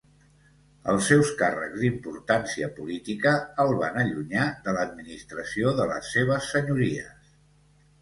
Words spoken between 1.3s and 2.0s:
càrrecs